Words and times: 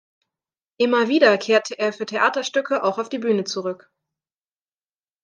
Immer 0.77 1.09
wieder 1.09 1.37
kehrte 1.37 1.77
er 1.77 1.93
für 1.93 2.07
Theaterstücke 2.07 2.83
auch 2.83 2.97
auf 2.97 3.07
die 3.07 3.19
Bühne 3.19 3.43
zurück. 3.43 3.91